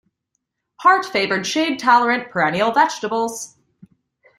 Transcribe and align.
Hart 0.79 1.05
favoured 1.05 1.45
shade 1.45 1.77
tolerant 1.77 2.31
perennial 2.31 2.71
vegetables. 2.71 3.55